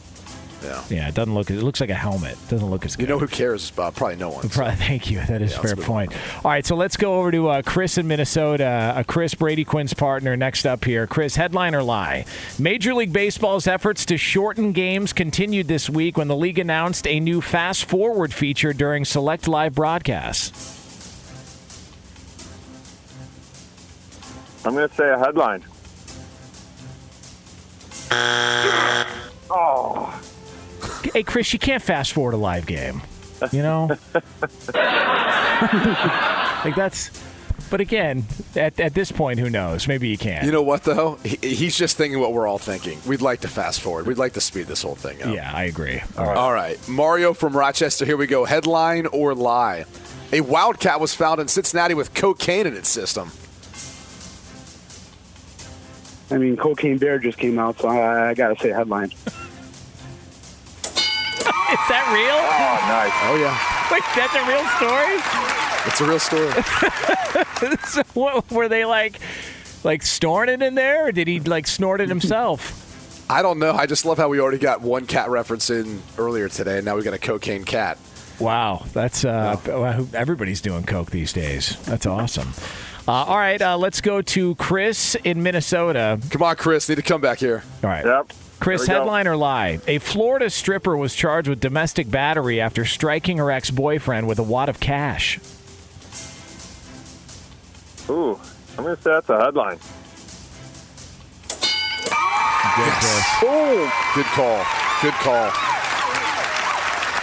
[0.64, 0.84] Yeah.
[0.90, 1.50] Yeah, it doesn't look.
[1.52, 2.34] It looks like a helmet.
[2.34, 3.04] It Doesn't look as good.
[3.04, 3.72] You know who cares?
[3.78, 4.48] Uh, probably no one.
[4.50, 5.20] Probably, thank you.
[5.26, 6.14] That is Yeah, a fair move point.
[6.46, 8.94] All right, so let's go over to uh, Chris in Minnesota.
[8.96, 10.38] Uh, Chris Brady Quinn's partner.
[10.38, 11.36] Next up here, Chris.
[11.36, 12.26] Headline or lie?
[12.60, 17.20] Major League Baseball's efforts to shorten games continued this week when the league announced a
[17.20, 20.80] new fast forward feature during select live broadcasts.
[24.66, 25.64] I'm going to say a headline.
[29.56, 30.20] Oh,
[31.14, 33.02] Hey, Chris, you can't fast forward a live game.
[33.52, 33.88] You know,
[36.64, 37.12] like that's.
[37.70, 39.88] But again, at, at this point, who knows?
[39.88, 40.46] Maybe you can.
[40.46, 41.16] You know what though?
[41.24, 43.00] He, he's just thinking what we're all thinking.
[43.06, 44.08] We'd like to fast forward.
[44.08, 45.34] We'd like to speed this whole thing up.
[45.34, 46.02] Yeah, I agree.
[46.18, 46.80] All right.
[46.88, 48.06] Mario from Rochester.
[48.06, 48.46] Here we go.
[48.46, 49.86] Headline or lie?
[50.32, 53.32] A wildcat was found in Cincinnati with cocaine in its system.
[56.32, 59.12] I mean, Cocaine Bear just came out, so I, I got to say headline.
[61.82, 62.38] Is that real?
[62.38, 63.14] oh, nice.
[63.26, 63.58] Oh yeah,
[63.92, 65.18] Wait, that's a real story?
[65.86, 66.52] it's a real story.
[67.88, 69.20] so what, were they like,
[69.84, 72.80] like snorting in there, or did he like snort it himself?
[73.28, 73.72] I don't know.
[73.72, 76.96] I just love how we already got one cat reference in earlier today, and now
[76.96, 77.98] we got a cocaine cat.
[78.40, 81.76] Wow, that's uh, well, everybody's doing coke these days.
[81.86, 82.50] That's awesome.
[83.08, 86.20] Uh, all right, uh, let's go to Chris in Minnesota.
[86.30, 86.88] Come on, Chris.
[86.88, 87.64] Need to come back here.
[87.84, 88.06] All right.
[88.06, 88.32] Yep.
[88.64, 89.00] Chris, Here we go.
[89.02, 89.80] headline or lie?
[89.88, 94.44] A Florida stripper was charged with domestic battery after striking her ex boyfriend with a
[94.44, 95.38] wad of cash.
[98.10, 98.40] Ooh,
[98.78, 99.80] I'm going to say that's a headline.
[104.16, 104.66] Good call.
[105.02, 105.52] Good call.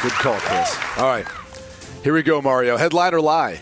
[0.02, 0.78] Good call, Chris.
[0.98, 1.26] All right.
[2.04, 2.76] Here we go, Mario.
[2.76, 3.60] Headline or lie?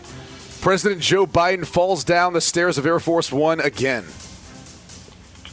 [0.59, 4.05] President Joe Biden falls down the stairs of Air Force One again.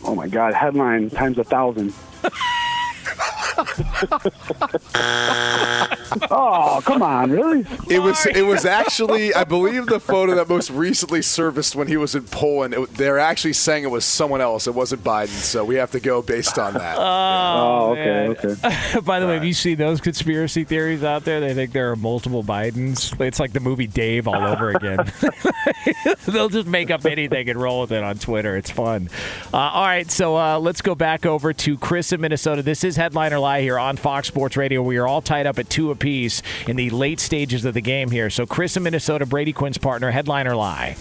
[0.04, 1.94] Oh my God, headline times a thousand.
[2.30, 4.18] ハハハ
[4.60, 5.72] ハハ!
[6.30, 7.64] Oh, come on, really?
[7.88, 11.96] It was it was actually I believe the photo that most recently surfaced when he
[11.96, 12.74] was in Poland.
[12.74, 14.66] It, they're actually saying it was someone else.
[14.66, 16.96] It wasn't Biden, so we have to go based on that.
[17.06, 18.30] Oh, okay, man.
[18.30, 19.00] okay.
[19.04, 21.40] By the way, if you see those conspiracy theories out there?
[21.40, 23.18] They think there are multiple Bidens.
[23.20, 24.98] It's like the movie Dave all over again.
[26.26, 28.56] They'll just make up anything and roll with it on Twitter.
[28.56, 29.08] It's fun.
[29.52, 32.62] Uh, all right, so uh, let's go back over to Chris in Minnesota.
[32.62, 34.82] This is Headliner or Lie here on Fox Sports Radio.
[34.82, 38.10] We are all tied up at two apiece in the late stages of the game
[38.10, 38.30] here.
[38.30, 40.96] So Chris in Minnesota, Brady Quinn's partner, headliner or Lie.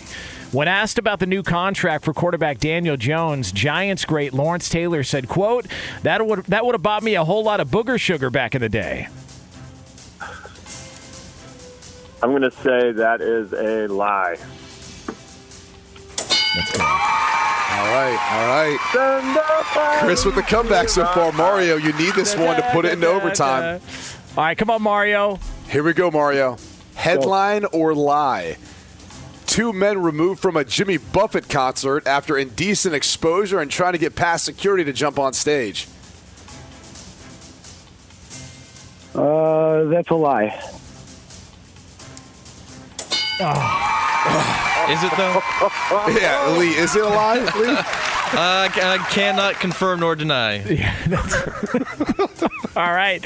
[0.52, 5.28] When asked about the new contract for quarterback Daniel Jones, Giants great Lawrence Taylor said,
[5.28, 5.68] "quote
[6.04, 8.62] That would that would have bought me a whole lot of booger sugar back in
[8.62, 9.08] the day."
[12.24, 14.38] I'm going to say that is a lie.
[16.56, 16.80] Let's.
[16.80, 20.00] All right, all right.
[20.00, 21.32] Chris with the comeback so far.
[21.34, 23.82] Mario, you need this one to put it into overtime.
[24.38, 25.40] All right, come on, Mario.
[25.70, 26.58] Here we go, Mario.
[26.96, 28.58] Headline or lie?
[29.46, 34.14] Two men removed from a Jimmy Buffett concert after indecent exposure and trying to get
[34.14, 35.88] past security to jump on stage.
[39.14, 40.48] Uh, that's a lie.
[44.90, 45.42] Is it though?
[46.20, 47.78] Yeah, Lee, is it a lie, Lee?
[48.34, 50.64] I cannot confirm nor deny.
[50.76, 50.94] Yeah,
[52.76, 53.24] All right.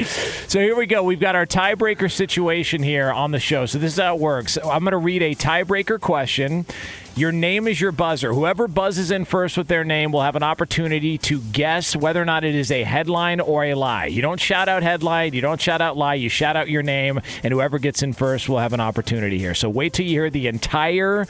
[0.47, 1.01] So here we go.
[1.03, 3.65] We've got our tiebreaker situation here on the show.
[3.65, 4.57] So this is how it works.
[4.57, 6.67] I'm going to read a tiebreaker question.
[7.15, 8.31] Your name is your buzzer.
[8.31, 12.25] Whoever buzzes in first with their name will have an opportunity to guess whether or
[12.25, 14.05] not it is a headline or a lie.
[14.05, 17.19] You don't shout out headline, you don't shout out lie, you shout out your name,
[17.43, 19.55] and whoever gets in first will have an opportunity here.
[19.55, 21.27] So wait till you hear the entire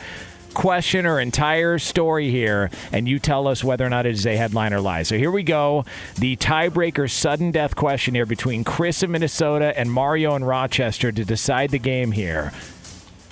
[0.54, 4.36] question or entire story here, and you tell us whether or not it is a
[4.36, 5.04] headline or lie.
[5.04, 5.86] So here we go.
[6.18, 11.26] The tiebreaker sudden death question here between Chris in Minnesota and Mario in Rochester to
[11.26, 12.52] decide the game here.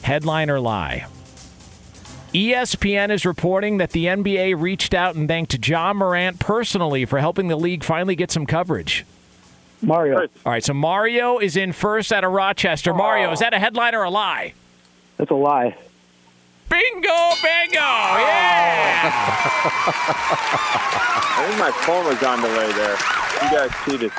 [0.04, 1.08] Headline or lie?
[2.34, 7.48] ESPN is reporting that the NBA reached out and thanked Ja Morant personally for helping
[7.48, 9.06] the league finally get some coverage.
[9.82, 10.22] Mario.
[10.22, 12.94] All right, so Mario is in first out of Rochester.
[12.94, 14.54] Mario, is that a headline or a lie?
[15.18, 15.76] That's a lie.
[16.70, 17.80] Bingo, bingo!
[17.80, 19.12] Yeah!
[21.30, 22.98] I think my phone was on delay there.
[23.44, 24.12] You guys cheated.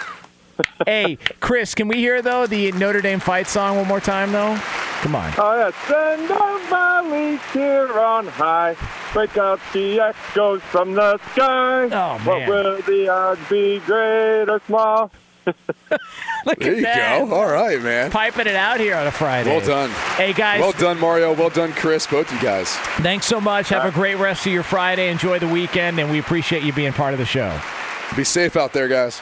[0.87, 4.57] hey, Chris, can we hear though the Notre Dame fight song one more time though?
[5.03, 5.33] Come on.
[5.39, 5.71] Oh, yeah.
[5.87, 8.75] Send a valley here on high.
[9.13, 11.85] Break out the echoes from the sky.
[11.93, 12.49] Oh, What man.
[12.49, 15.13] will the odds be, great or small?
[16.47, 17.19] Look There you that.
[17.19, 17.35] go.
[17.35, 18.11] All right, man.
[18.11, 19.51] Piping it out here on a Friday.
[19.51, 19.91] Well done.
[20.17, 21.33] Hey guys, Well done, Mario.
[21.35, 22.07] Well done, Chris.
[22.07, 22.71] Both you guys.
[23.03, 23.69] thanks so much.
[23.71, 25.11] Have a great rest of your Friday.
[25.11, 27.59] Enjoy the weekend, and we appreciate you being part of the show.
[28.17, 29.21] Be safe out there, guys.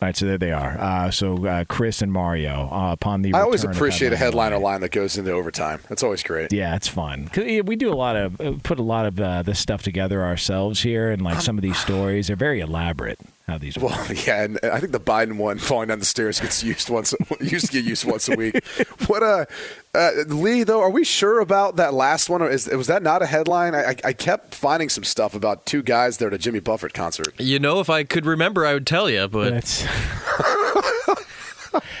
[0.00, 0.78] All right, so there they are.
[0.78, 3.34] Uh, so uh, Chris and Mario uh, upon the.
[3.34, 5.80] I always appreciate a Headline headliner line that goes into overtime.
[5.88, 6.52] That's always great.
[6.52, 7.28] Yeah, it's fun.
[7.36, 10.82] We do a lot of uh, put a lot of uh, this stuff together ourselves
[10.82, 13.18] here, and like some of these stories, they're very elaborate.
[13.48, 13.92] How these work.
[13.92, 17.14] Well, yeah, and I think the Biden one falling down the stairs gets used once.
[17.40, 18.62] used to get used once a week.
[19.06, 19.46] What uh,
[19.94, 20.82] uh, Lee though?
[20.82, 22.42] Are we sure about that last one?
[22.42, 23.74] Or is was that not a headline?
[23.74, 26.92] I, I, I kept finding some stuff about two guys there at a Jimmy Buffett
[26.92, 27.28] concert.
[27.40, 29.86] You know, if I could remember, I would tell you, but That's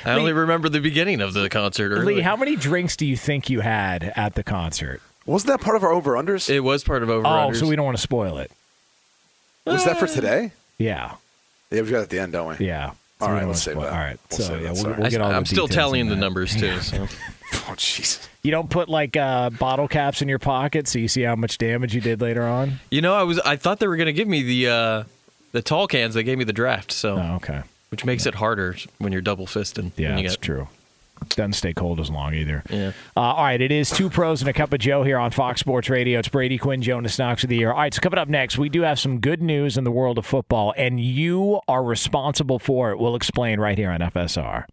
[0.04, 1.92] I only remember the beginning of the concert.
[1.92, 2.16] Early.
[2.16, 2.20] Lee.
[2.20, 5.00] How many drinks do you think you had at the concert?
[5.24, 6.50] Wasn't that part of our over unders?
[6.50, 7.26] It was part of over.
[7.26, 8.50] Oh, so we don't want to spoil it.
[9.64, 10.52] Was that for today?
[10.76, 11.14] Yeah,
[11.70, 12.66] Yeah, we've got it at the end, don't we?
[12.66, 12.90] yeah.
[13.20, 13.92] So All we right, let's wanna save that.
[13.92, 16.00] All right, We'll so yeah, that, we'll, we'll get all I'm the still details telling
[16.02, 16.80] in the numbers too.
[16.80, 17.06] So.
[17.50, 18.28] Oh, jeez.
[18.42, 21.56] You don't put like uh, bottle caps in your pocket so you see how much
[21.56, 22.78] damage you did later on.
[22.90, 25.04] You know, I was I thought they were gonna give me the uh,
[25.52, 26.12] the tall cans.
[26.12, 27.62] They gave me the draft, so Oh, okay.
[27.90, 29.92] which makes it harder when you're double fisting.
[29.96, 30.68] Yeah, when you that's get, true.
[31.30, 32.62] Doesn't stay cold as long either.
[32.70, 32.92] Yeah.
[33.16, 35.60] Uh, all right, it is two pros and a cup of Joe here on Fox
[35.60, 36.18] Sports Radio.
[36.18, 37.72] It's Brady Quinn, Jonas Knox of the year.
[37.72, 40.18] All right, so coming up next, we do have some good news in the world
[40.18, 42.98] of football, and you are responsible for it.
[42.98, 44.64] We'll explain right here on FSR.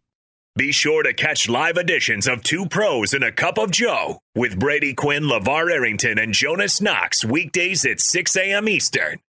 [0.57, 4.57] Be sure to catch live editions of Two Pros and a Cup of Joe with
[4.57, 8.69] Brady Quinn, LeVar Arrington, and Jonas Knox weekdays at 6 a.m.
[8.69, 9.19] Eastern,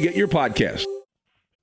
[0.00, 0.84] get your podcast.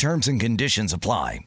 [0.00, 1.40] Terms and conditions apply.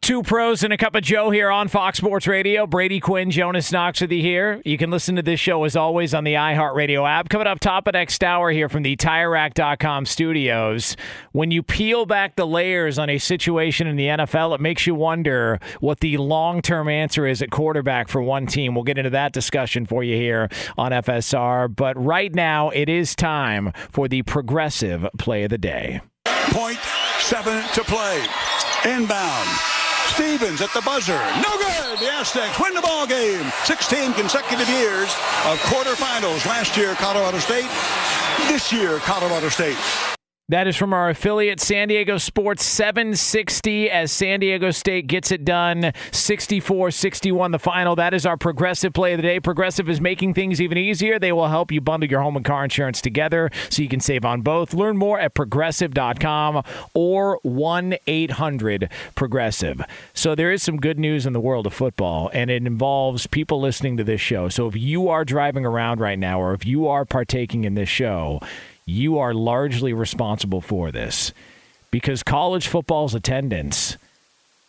[0.00, 2.64] Two pros and a cup of Joe here on Fox Sports Radio.
[2.64, 4.62] Brady Quinn, Jonas Knox with you here.
[4.64, 7.28] You can listen to this show as always on the iHeartRadio app.
[7.28, 10.96] Coming up top of next hour here from the TireRack.com studios.
[11.32, 14.94] When you peel back the layers on a situation in the NFL, it makes you
[14.94, 18.76] wonder what the long term answer is at quarterback for one team.
[18.76, 21.74] We'll get into that discussion for you here on FSR.
[21.74, 26.00] But right now, it is time for the progressive play of the day.
[26.24, 26.78] Point
[27.28, 28.24] seven to play.
[28.86, 29.48] Inbound.
[30.06, 31.20] Stevens at the buzzer.
[31.42, 31.98] No good.
[31.98, 33.44] The Aztecs win the ball game.
[33.64, 35.12] 16 consecutive years
[35.44, 36.46] of quarterfinals.
[36.46, 37.68] Last year, Colorado State.
[38.48, 39.76] This year, Colorado State.
[40.50, 45.44] That is from our affiliate San Diego Sports 760 as San Diego State gets it
[45.44, 47.94] done 64 61 the final.
[47.94, 49.40] That is our progressive play of the day.
[49.40, 51.18] Progressive is making things even easier.
[51.18, 54.24] They will help you bundle your home and car insurance together so you can save
[54.24, 54.72] on both.
[54.72, 56.62] Learn more at progressive.com
[56.94, 59.82] or 1 800 Progressive.
[60.14, 63.60] So there is some good news in the world of football, and it involves people
[63.60, 64.48] listening to this show.
[64.48, 67.90] So if you are driving around right now or if you are partaking in this
[67.90, 68.40] show,
[68.88, 71.32] you are largely responsible for this
[71.90, 73.96] because college football's attendance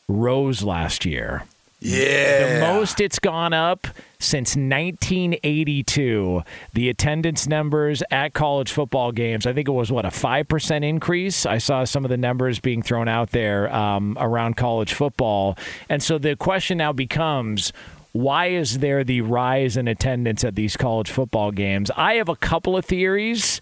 [0.07, 1.43] rose last year.
[1.81, 2.59] Yeah.
[2.59, 3.87] The most it's gone up
[4.19, 6.43] since 1982.
[6.73, 11.45] The attendance numbers at college football games, I think it was, what, a 5% increase?
[11.45, 15.57] I saw some of the numbers being thrown out there um, around college football.
[15.87, 17.71] And so the question now becomes
[18.11, 21.91] why is there the rise in attendance at these college football games?
[21.95, 23.61] I have a couple of theories.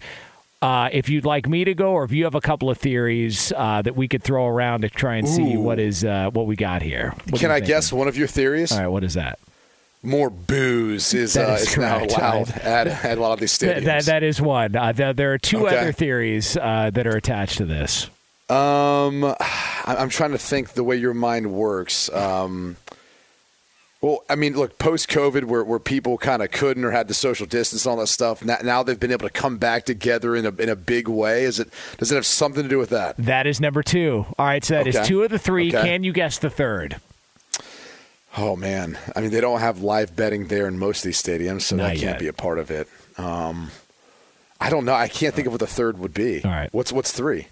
[0.60, 3.52] Uh, if you'd like me to go, or if you have a couple of theories
[3.56, 6.56] uh, that we could throw around to try and see what is uh, what we
[6.56, 7.14] got here.
[7.30, 7.66] What Can I think?
[7.68, 8.72] guess one of your theories?
[8.72, 9.38] All right, what is that?
[10.02, 13.52] More booze is, That uh, is is now allowed at, at a lot of these
[13.58, 13.84] stadiums.
[13.84, 14.74] that that is one.
[14.74, 15.76] Uh, there, there are two Okay.
[15.78, 18.08] other theories uh, that are attached to this.
[18.50, 19.24] Um,
[19.86, 22.10] I'm trying to think the way your mind works.
[22.12, 22.76] Um,
[24.00, 27.14] well, I mean, look, post COVID, where, where people kind of couldn't or had the
[27.14, 30.36] social distance and all that stuff, now, now they've been able to come back together
[30.36, 31.42] in a in a big way.
[31.44, 31.68] Is it?
[31.98, 33.16] Does it have something to do with that?
[33.16, 34.24] That is number two.
[34.38, 35.06] All right, so that is Okay.
[35.06, 35.68] two of the three.
[35.74, 35.82] Okay.
[35.82, 37.00] Can you guess the third?
[38.36, 41.62] Oh man, I mean, they don't have live betting there in most of these stadiums,
[41.62, 42.18] so Not that can't yet.
[42.20, 42.86] be a part of it.
[43.16, 43.72] Um,
[44.60, 44.92] I don't know.
[44.94, 46.44] I can't think of what the third would be.
[46.44, 47.48] All right, what's what's three?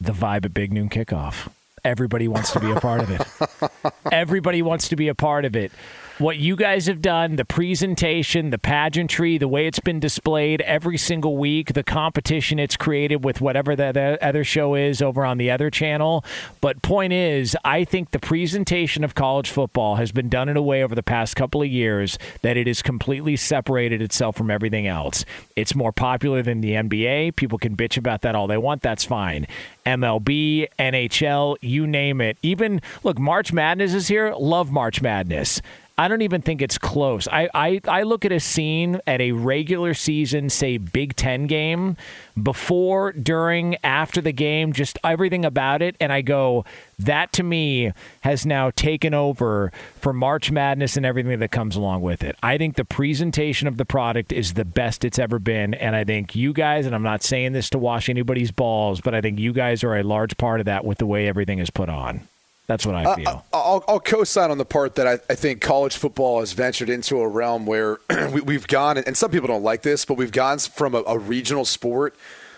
[0.00, 1.48] The vibe at Big Noon Kickoff.
[1.84, 3.92] Everybody wants to be a part of it.
[4.12, 5.72] Everybody wants to be a part of it.
[6.18, 10.98] What you guys have done, the presentation, the pageantry, the way it's been displayed every
[10.98, 15.38] single week, the competition it's created with whatever the, the other show is over on
[15.38, 16.24] the other channel.
[16.60, 20.62] But point is, I think the presentation of college football has been done in a
[20.62, 24.88] way over the past couple of years that it has completely separated itself from everything
[24.88, 25.24] else.
[25.54, 27.36] It's more popular than the NBA.
[27.36, 28.82] People can bitch about that all they want.
[28.82, 29.46] That's fine.
[29.86, 32.38] MLB, NHL, you name it.
[32.42, 34.34] Even look, March Madness is here.
[34.36, 35.62] Love March Madness.
[35.98, 37.26] I don't even think it's close.
[37.26, 41.96] I, I, I look at a scene at a regular season, say Big Ten game,
[42.40, 46.64] before, during, after the game, just everything about it, and I go,
[47.00, 52.02] that to me has now taken over for March Madness and everything that comes along
[52.02, 52.36] with it.
[52.44, 56.04] I think the presentation of the product is the best it's ever been, and I
[56.04, 59.40] think you guys, and I'm not saying this to wash anybody's balls, but I think
[59.40, 62.20] you guys are a large part of that with the way everything is put on.
[62.68, 63.44] That's what I feel.
[63.50, 66.90] Uh, I'll, I'll co-sign on the part that I, I think college football has ventured
[66.90, 67.98] into a realm where
[68.30, 71.18] we, we've gone, and some people don't like this, but we've gone from a, a
[71.18, 72.14] regional sport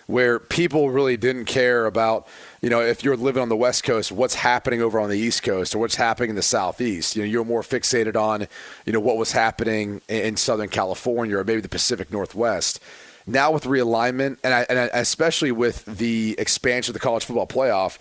[0.08, 2.26] where people really didn't care about,
[2.61, 5.44] you know, if you're living on the West Coast, what's happening over on the East
[5.44, 7.14] Coast or what's happening in the Southeast.
[7.14, 8.48] You know, you're more fixated on,
[8.84, 12.80] you know, what was happening in, in Southern California or maybe the Pacific Northwest.
[13.28, 17.46] Now with realignment, and, I, and I, especially with the expansion of the college football
[17.46, 17.98] playoff,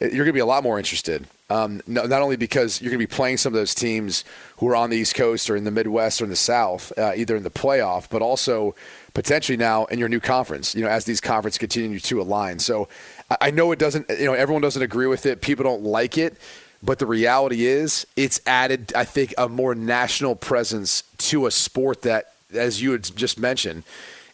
[0.00, 1.26] you're going to be a lot more interested.
[1.52, 4.24] Um, no, not only because you're going to be playing some of those teams
[4.56, 7.12] who are on the East Coast or in the Midwest or in the South, uh,
[7.14, 8.74] either in the playoff, but also
[9.12, 10.74] potentially now in your new conference.
[10.74, 12.58] You know, as these conferences continue to align.
[12.58, 12.88] So
[13.30, 14.08] I, I know it doesn't.
[14.08, 15.42] You know, everyone doesn't agree with it.
[15.42, 16.38] People don't like it.
[16.82, 22.02] But the reality is, it's added, I think, a more national presence to a sport
[22.02, 23.84] that, as you had just mentioned,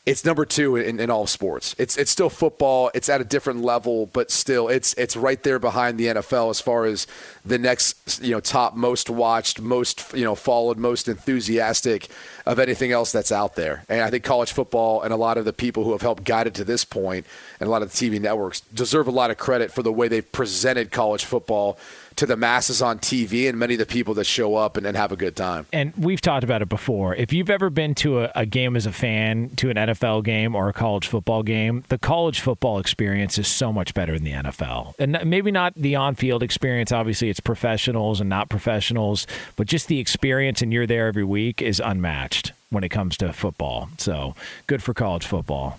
[0.09, 1.75] it's number two in, in all sports.
[1.79, 2.91] It's it's still football.
[2.95, 6.61] It's at a different level, but still, it's it's right there behind the NFL as
[6.61, 7.07] far as
[7.45, 12.09] the next you know top most watched, most you know followed, most enthusiastic
[12.47, 13.85] of anything else that's out there.
[13.89, 16.47] And I think college football and a lot of the people who have helped guide
[16.47, 17.27] it to this point,
[17.61, 20.09] and a lot of the TV networks deserve a lot of credit for the way
[20.09, 21.79] they've presented college football
[22.19, 24.97] to the masses on TV and many of the people that show up and, and
[24.97, 25.67] have a good time.
[25.73, 27.15] And we've talked about it before.
[27.15, 30.57] If you've ever been to a, a, game as a fan, to an NFL game
[30.57, 34.33] or a college football game, the college football experience is so much better than the
[34.33, 34.95] NFL.
[34.99, 36.91] And maybe not the on field experience.
[36.91, 41.63] Obviously, it's professionals and not professionals, but just the experience and you're there every week
[41.63, 43.91] is unmatched when it comes to football.
[43.99, 44.35] So
[44.67, 45.79] good for college football.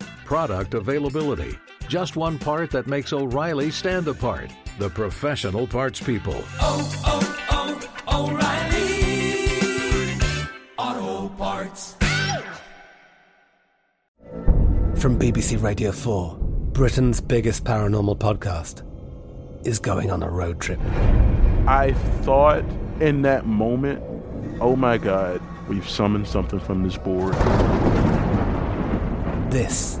[0.31, 1.59] product availability.
[1.89, 4.49] Just one part that makes O'Reilly stand apart.
[4.79, 6.41] The professional parts people.
[6.61, 8.87] Oh, oh, oh, O'Reilly
[10.77, 11.97] Auto Parts.
[15.01, 16.37] From BBC Radio 4,
[16.71, 18.85] Britain's biggest paranormal podcast
[19.67, 20.79] is going on a road trip.
[21.67, 22.63] I thought
[23.01, 24.01] in that moment,
[24.61, 27.33] oh my God, we've summoned something from this board.
[29.51, 30.00] This